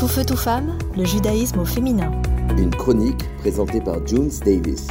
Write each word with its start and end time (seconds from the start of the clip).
Tout 0.00 0.08
feu, 0.08 0.24
tout 0.24 0.34
femme, 0.34 0.78
le 0.96 1.04
judaïsme 1.04 1.58
au 1.58 1.66
féminin. 1.66 2.10
Une 2.56 2.74
chronique 2.74 3.22
présentée 3.36 3.82
par 3.82 4.06
Junes 4.06 4.30
Davis. 4.46 4.88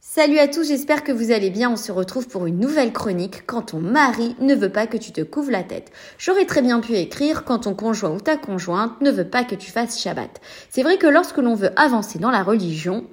Salut 0.00 0.40
à 0.40 0.48
tous, 0.48 0.66
j'espère 0.66 1.04
que 1.04 1.12
vous 1.12 1.30
allez 1.30 1.50
bien. 1.50 1.70
On 1.70 1.76
se 1.76 1.92
retrouve 1.92 2.26
pour 2.26 2.46
une 2.46 2.58
nouvelle 2.58 2.92
chronique 2.92 3.46
quand 3.46 3.62
ton 3.62 3.78
mari 3.78 4.34
ne 4.40 4.56
veut 4.56 4.72
pas 4.72 4.88
que 4.88 4.96
tu 4.96 5.12
te 5.12 5.20
couvres 5.20 5.52
la 5.52 5.62
tête. 5.62 5.92
J'aurais 6.18 6.44
très 6.44 6.60
bien 6.60 6.80
pu 6.80 6.94
écrire 6.94 7.44
quand 7.44 7.60
ton 7.60 7.74
conjoint 7.74 8.10
ou 8.10 8.20
ta 8.20 8.36
conjointe 8.36 9.00
ne 9.00 9.12
veut 9.12 9.28
pas 9.28 9.44
que 9.44 9.54
tu 9.54 9.70
fasses 9.70 10.00
Shabbat. 10.00 10.40
C'est 10.70 10.82
vrai 10.82 10.98
que 10.98 11.06
lorsque 11.06 11.38
l'on 11.38 11.54
veut 11.54 11.70
avancer 11.76 12.18
dans 12.18 12.32
la 12.32 12.42
religion, 12.42 13.06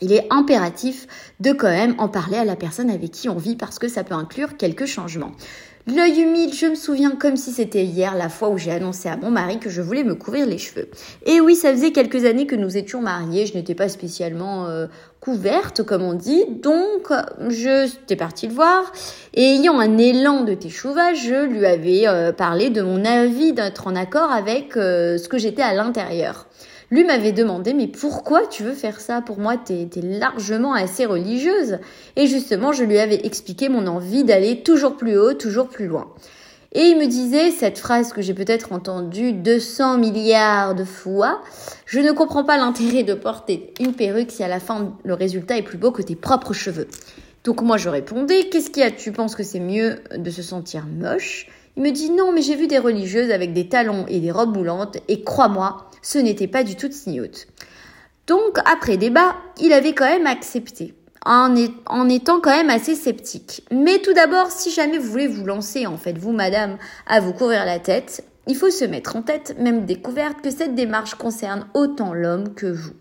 il 0.00 0.12
est 0.12 0.26
impératif 0.30 1.06
de 1.40 1.52
quand 1.52 1.70
même 1.70 1.94
en 1.98 2.08
parler 2.08 2.36
à 2.36 2.44
la 2.44 2.56
personne 2.56 2.90
avec 2.90 3.10
qui 3.10 3.28
on 3.28 3.36
vit 3.36 3.56
parce 3.56 3.78
que 3.78 3.88
ça 3.88 4.04
peut 4.04 4.14
inclure 4.14 4.56
quelques 4.56 4.86
changements. 4.86 5.32
L'œil 5.86 6.20
humide, 6.20 6.52
je 6.52 6.66
me 6.66 6.74
souviens 6.74 7.12
comme 7.12 7.38
si 7.38 7.50
c'était 7.50 7.84
hier 7.84 8.14
la 8.14 8.28
fois 8.28 8.50
où 8.50 8.58
j'ai 8.58 8.72
annoncé 8.72 9.08
à 9.08 9.16
mon 9.16 9.30
mari 9.30 9.58
que 9.58 9.70
je 9.70 9.80
voulais 9.80 10.04
me 10.04 10.14
couvrir 10.14 10.44
les 10.44 10.58
cheveux. 10.58 10.90
Et 11.24 11.40
oui, 11.40 11.54
ça 11.54 11.72
faisait 11.72 11.92
quelques 11.92 12.26
années 12.26 12.46
que 12.46 12.56
nous 12.56 12.76
étions 12.76 13.00
mariés, 13.00 13.46
je 13.46 13.54
n'étais 13.54 13.74
pas 13.74 13.88
spécialement 13.88 14.66
euh, 14.66 14.86
couverte 15.20 15.82
comme 15.82 16.02
on 16.02 16.12
dit, 16.12 16.44
donc 16.62 17.10
je 17.48 17.88
j'étais 17.90 18.16
partie 18.16 18.48
le 18.48 18.52
voir 18.52 18.92
et 19.32 19.42
ayant 19.42 19.78
un 19.78 19.96
élan 19.96 20.44
de 20.44 20.52
t'échouvage, 20.52 21.24
je 21.24 21.46
lui 21.46 21.64
avais 21.64 22.06
euh, 22.06 22.32
parlé 22.32 22.68
de 22.68 22.82
mon 22.82 23.02
avis 23.06 23.54
d'être 23.54 23.86
en 23.86 23.96
accord 23.96 24.30
avec 24.30 24.76
euh, 24.76 25.16
ce 25.16 25.26
que 25.26 25.38
j'étais 25.38 25.62
à 25.62 25.72
l'intérieur. 25.72 26.48
Lui 26.90 27.04
m'avait 27.04 27.32
demandé 27.32 27.74
mais 27.74 27.86
pourquoi 27.86 28.46
tu 28.46 28.62
veux 28.62 28.72
faire 28.72 29.00
ça? 29.00 29.20
Pour 29.20 29.38
moi, 29.38 29.56
t'es 29.58 29.82
es 29.82 30.00
largement 30.02 30.72
assez 30.72 31.04
religieuse. 31.04 31.78
Et 32.16 32.26
justement, 32.26 32.72
je 32.72 32.84
lui 32.84 32.98
avais 32.98 33.26
expliqué 33.26 33.68
mon 33.68 33.86
envie 33.86 34.24
d'aller 34.24 34.62
toujours 34.62 34.96
plus 34.96 35.18
haut, 35.18 35.34
toujours 35.34 35.68
plus 35.68 35.86
loin. 35.86 36.08
Et 36.72 36.82
il 36.82 36.98
me 36.98 37.06
disait 37.06 37.50
cette 37.50 37.78
phrase 37.78 38.12
que 38.12 38.20
j'ai 38.20 38.34
peut-être 38.34 38.72
entendue 38.72 39.32
200 39.32 39.98
milliards 39.98 40.74
de 40.74 40.84
fois. 40.84 41.40
Je 41.86 41.98
ne 41.98 42.12
comprends 42.12 42.44
pas 42.44 42.58
l'intérêt 42.58 43.04
de 43.04 43.14
porter 43.14 43.72
une 43.80 43.94
perruque 43.94 44.30
si 44.30 44.42
à 44.42 44.48
la 44.48 44.60
fin 44.60 44.92
le 45.02 45.14
résultat 45.14 45.56
est 45.56 45.62
plus 45.62 45.78
beau 45.78 45.92
que 45.92 46.02
tes 46.02 46.14
propres 46.14 46.52
cheveux. 46.52 46.88
Donc 47.44 47.62
moi 47.62 47.78
je 47.78 47.88
répondais, 47.88 48.48
qu'est-ce 48.50 48.70
qu'il 48.70 48.82
y 48.82 48.86
a? 48.86 48.90
Tu 48.90 49.12
penses 49.12 49.34
que 49.34 49.42
c'est 49.42 49.60
mieux 49.60 50.00
de 50.14 50.30
se 50.30 50.42
sentir 50.42 50.84
moche 50.86 51.48
Il 51.76 51.82
me 51.82 51.90
dit 51.90 52.10
non 52.10 52.32
mais 52.32 52.42
j'ai 52.42 52.56
vu 52.56 52.66
des 52.66 52.78
religieuses 52.78 53.30
avec 53.30 53.54
des 53.54 53.68
talons 53.68 54.04
et 54.06 54.20
des 54.20 54.30
robes 54.30 54.54
moulantes 54.54 54.98
et 55.08 55.22
crois-moi, 55.22 55.87
ce 56.02 56.18
n'était 56.18 56.46
pas 56.46 56.64
du 56.64 56.76
tout 56.76 56.90
signote. 56.90 57.46
Donc, 58.26 58.58
après 58.64 58.96
débat, 58.96 59.36
il 59.60 59.72
avait 59.72 59.94
quand 59.94 60.04
même 60.04 60.26
accepté, 60.26 60.94
en, 61.24 61.54
en, 61.86 62.08
étant 62.08 62.40
quand 62.40 62.56
même 62.56 62.70
assez 62.70 62.94
sceptique. 62.94 63.64
Mais 63.70 63.98
tout 63.98 64.12
d'abord, 64.12 64.50
si 64.50 64.70
jamais 64.70 64.98
vous 64.98 65.10
voulez 65.10 65.26
vous 65.26 65.46
lancer, 65.46 65.86
en 65.86 65.96
fait, 65.96 66.18
vous, 66.18 66.32
madame, 66.32 66.76
à 67.06 67.20
vous 67.20 67.32
couvrir 67.32 67.64
la 67.64 67.78
tête, 67.78 68.24
il 68.46 68.56
faut 68.56 68.70
se 68.70 68.84
mettre 68.84 69.16
en 69.16 69.22
tête, 69.22 69.56
même 69.58 69.84
découverte, 69.84 70.40
que 70.42 70.50
cette 70.50 70.74
démarche 70.74 71.14
concerne 71.14 71.66
autant 71.74 72.14
l'homme 72.14 72.54
que 72.54 72.66
vous. 72.66 72.92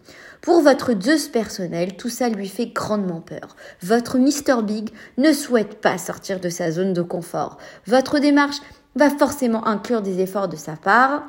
Pour 0.41 0.61
votre 0.61 0.91
Zeus 0.99 1.29
personnel, 1.29 1.95
tout 1.95 2.09
ça 2.09 2.29
lui 2.29 2.47
fait 2.47 2.67
grandement 2.67 3.21
peur. 3.21 3.55
Votre 3.81 4.17
Mr. 4.17 4.61
Big 4.63 4.89
ne 5.17 5.31
souhaite 5.31 5.81
pas 5.81 5.97
sortir 5.97 6.39
de 6.39 6.49
sa 6.49 6.71
zone 6.71 6.93
de 6.93 7.01
confort. 7.01 7.57
Votre 7.85 8.19
démarche 8.19 8.57
va 8.95 9.09
forcément 9.09 9.65
inclure 9.67 10.01
des 10.01 10.19
efforts 10.19 10.47
de 10.47 10.55
sa 10.55 10.73
part, 10.73 11.23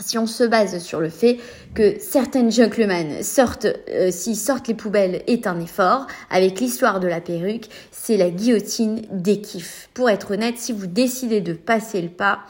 si 0.00 0.18
on 0.18 0.26
se 0.26 0.44
base 0.44 0.78
sur 0.82 1.00
le 1.00 1.08
fait 1.08 1.38
que 1.74 1.96
certaines 2.00 2.50
gentlemen 2.50 3.22
sortent, 3.22 3.68
euh, 3.88 4.10
s'ils 4.10 4.36
sortent 4.36 4.68
les 4.68 4.74
poubelles 4.74 5.22
est 5.26 5.46
un 5.46 5.60
effort, 5.60 6.06
avec 6.30 6.60
l'histoire 6.60 7.00
de 7.00 7.08
la 7.08 7.20
perruque, 7.20 7.68
c'est 7.90 8.16
la 8.16 8.30
guillotine 8.30 9.02
des 9.10 9.40
kiffs. 9.40 9.88
Pour 9.94 10.10
être 10.10 10.32
honnête, 10.32 10.58
si 10.58 10.72
vous 10.72 10.86
décidez 10.86 11.40
de 11.40 11.52
passer 11.52 12.02
le 12.02 12.08
pas, 12.08 12.40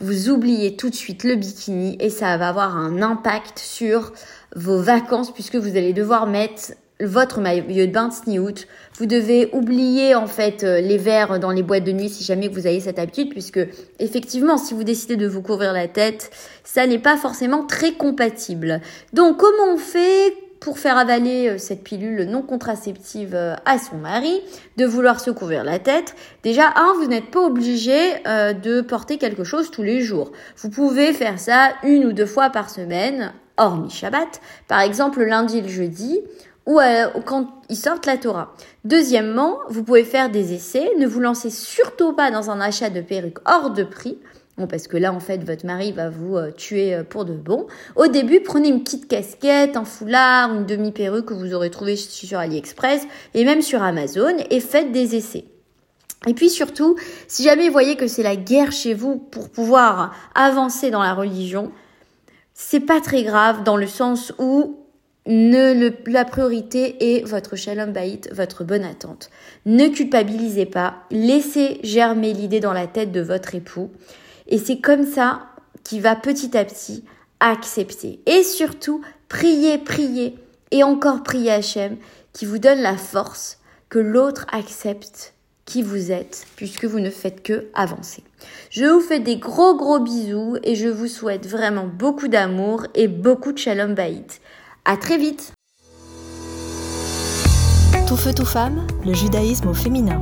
vous 0.00 0.30
oubliez 0.30 0.76
tout 0.76 0.90
de 0.90 0.94
suite 0.94 1.22
le 1.22 1.36
bikini 1.36 1.96
et 2.00 2.10
ça 2.10 2.36
va 2.36 2.48
avoir 2.48 2.76
un 2.76 3.02
impact 3.02 3.58
sur 3.58 4.12
vos 4.56 4.80
vacances 4.80 5.32
puisque 5.32 5.56
vous 5.56 5.76
allez 5.76 5.92
devoir 5.92 6.26
mettre 6.26 6.72
votre 7.06 7.40
maillot 7.40 7.86
de 7.86 7.92
bain 7.92 8.08
de 8.08 8.12
sniout. 8.12 8.66
Vous 8.98 9.06
devez 9.06 9.50
oublier 9.52 10.14
en 10.14 10.26
fait 10.26 10.64
euh, 10.64 10.80
les 10.80 10.98
verres 10.98 11.40
dans 11.40 11.50
les 11.50 11.62
boîtes 11.62 11.84
de 11.84 11.92
nuit 11.92 12.08
si 12.08 12.24
jamais 12.24 12.48
vous 12.48 12.66
avez 12.66 12.80
cette 12.80 12.98
habitude 12.98 13.30
puisque 13.30 13.60
effectivement 13.98 14.58
si 14.58 14.74
vous 14.74 14.84
décidez 14.84 15.16
de 15.16 15.26
vous 15.26 15.42
couvrir 15.42 15.72
la 15.72 15.88
tête, 15.88 16.30
ça 16.64 16.86
n'est 16.86 16.98
pas 16.98 17.16
forcément 17.16 17.66
très 17.66 17.92
compatible. 17.92 18.80
Donc 19.12 19.38
comment 19.38 19.74
on 19.74 19.78
fait 19.78 20.34
pour 20.60 20.78
faire 20.78 20.96
avaler 20.96 21.48
euh, 21.48 21.58
cette 21.58 21.82
pilule 21.82 22.24
non 22.24 22.42
contraceptive 22.42 23.34
euh, 23.34 23.54
à 23.64 23.78
son 23.78 23.96
mari, 23.96 24.40
de 24.76 24.86
vouloir 24.86 25.18
se 25.18 25.30
couvrir 25.30 25.64
la 25.64 25.80
tête? 25.80 26.14
Déjà, 26.44 26.72
un, 26.76 26.94
vous 26.94 27.06
n'êtes 27.06 27.30
pas 27.30 27.40
obligé 27.40 27.92
de 28.24 28.80
porter 28.80 29.18
quelque 29.18 29.42
chose 29.42 29.70
tous 29.70 29.82
les 29.82 30.02
jours. 30.02 30.30
Vous 30.58 30.70
pouvez 30.70 31.12
faire 31.12 31.40
ça 31.40 31.72
une 31.82 32.04
ou 32.04 32.12
deux 32.12 32.26
fois 32.26 32.50
par 32.50 32.70
semaine, 32.70 33.32
hormis 33.56 33.90
Shabbat. 33.90 34.40
Par 34.68 34.80
exemple, 34.80 35.20
le 35.20 35.26
lundi 35.26 35.58
et 35.58 35.62
le 35.62 35.68
jeudi, 35.68 36.20
ou 36.66 36.80
quand 37.24 37.48
ils 37.68 37.76
sortent 37.76 38.06
la 38.06 38.16
Torah. 38.16 38.54
Deuxièmement, 38.84 39.58
vous 39.68 39.82
pouvez 39.82 40.04
faire 40.04 40.30
des 40.30 40.52
essais. 40.52 40.90
Ne 40.98 41.06
vous 41.06 41.20
lancez 41.20 41.50
surtout 41.50 42.12
pas 42.12 42.30
dans 42.30 42.50
un 42.50 42.60
achat 42.60 42.90
de 42.90 43.00
perruque 43.00 43.38
hors 43.46 43.70
de 43.70 43.82
prix. 43.84 44.18
Bon, 44.58 44.66
parce 44.66 44.86
que 44.86 44.98
là, 44.98 45.12
en 45.12 45.20
fait, 45.20 45.42
votre 45.44 45.64
mari 45.64 45.92
va 45.92 46.10
vous 46.10 46.36
euh, 46.36 46.50
tuer 46.50 46.94
euh, 46.94 47.04
pour 47.04 47.24
de 47.24 47.32
bon. 47.32 47.66
Au 47.96 48.06
début, 48.06 48.40
prenez 48.40 48.68
une 48.68 48.82
petite 48.82 49.08
casquette, 49.08 49.78
un 49.78 49.86
foulard, 49.86 50.54
une 50.54 50.66
demi-perruque 50.66 51.24
que 51.24 51.34
vous 51.34 51.54
aurez 51.54 51.70
trouvé 51.70 51.96
sur 51.96 52.38
AliExpress 52.38 53.06
et 53.32 53.44
même 53.46 53.62
sur 53.62 53.82
Amazon 53.82 54.36
et 54.50 54.60
faites 54.60 54.92
des 54.92 55.16
essais. 55.16 55.46
Et 56.26 56.34
puis 56.34 56.50
surtout, 56.50 56.96
si 57.28 57.42
jamais 57.42 57.66
vous 57.66 57.72
voyez 57.72 57.96
que 57.96 58.06
c'est 58.06 58.22
la 58.22 58.36
guerre 58.36 58.72
chez 58.72 58.92
vous 58.92 59.16
pour 59.16 59.48
pouvoir 59.48 60.14
avancer 60.34 60.90
dans 60.90 61.02
la 61.02 61.14
religion, 61.14 61.72
c'est 62.52 62.80
pas 62.80 63.00
très 63.00 63.22
grave 63.22 63.64
dans 63.64 63.78
le 63.78 63.86
sens 63.86 64.34
où 64.38 64.81
la 65.26 66.24
priorité 66.24 67.16
est 67.16 67.24
votre 67.24 67.56
shalom 67.56 67.92
baït, 67.92 68.28
votre 68.32 68.64
bonne 68.64 68.84
attente. 68.84 69.30
Ne 69.66 69.88
culpabilisez 69.88 70.66
pas, 70.66 71.04
laissez 71.10 71.78
germer 71.82 72.32
l'idée 72.32 72.60
dans 72.60 72.72
la 72.72 72.86
tête 72.86 73.12
de 73.12 73.20
votre 73.20 73.54
époux. 73.54 73.90
Et 74.48 74.58
c'est 74.58 74.80
comme 74.80 75.06
ça 75.06 75.42
qu'il 75.84 76.02
va 76.02 76.16
petit 76.16 76.56
à 76.56 76.64
petit 76.64 77.04
accepter. 77.40 78.20
Et 78.26 78.42
surtout, 78.42 79.02
priez, 79.28 79.78
priez, 79.78 80.36
et 80.70 80.82
encore 80.82 81.22
priez 81.22 81.52
Hachem, 81.52 81.96
qui 82.32 82.46
vous 82.46 82.58
donne 82.58 82.80
la 82.80 82.96
force 82.96 83.58
que 83.88 83.98
l'autre 83.98 84.46
accepte 84.52 85.34
qui 85.64 85.82
vous 85.82 86.10
êtes, 86.10 86.46
puisque 86.56 86.84
vous 86.86 86.98
ne 86.98 87.10
faites 87.10 87.42
que 87.42 87.66
avancer. 87.74 88.24
Je 88.70 88.84
vous 88.84 89.00
fais 89.00 89.20
des 89.20 89.36
gros 89.36 89.76
gros 89.76 90.00
bisous 90.00 90.56
et 90.64 90.74
je 90.74 90.88
vous 90.88 91.06
souhaite 91.06 91.46
vraiment 91.46 91.86
beaucoup 91.86 92.28
d'amour 92.28 92.86
et 92.94 93.06
beaucoup 93.06 93.52
de 93.52 93.58
shalom 93.58 93.94
baït. 93.94 94.40
À 94.84 94.96
très 94.96 95.16
vite 95.16 95.52
Tout 98.08 98.16
feu, 98.16 98.34
tout 98.34 98.44
femme, 98.44 98.84
le 99.06 99.14
judaïsme 99.14 99.68
au 99.68 99.74
féminin. 99.74 100.20